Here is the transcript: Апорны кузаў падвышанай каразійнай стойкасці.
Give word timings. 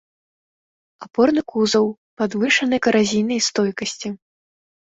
Апорны 1.07 1.43
кузаў 1.53 1.85
падвышанай 2.21 2.79
каразійнай 2.87 3.39
стойкасці. 3.49 4.09